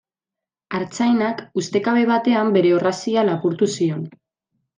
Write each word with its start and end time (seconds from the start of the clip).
Artzainak 0.77 1.43
ustekabe 1.63 2.07
batean 2.13 2.49
bere 2.57 2.73
orrazia 2.79 3.27
lapurtu 3.29 3.71
zion. 3.77 4.03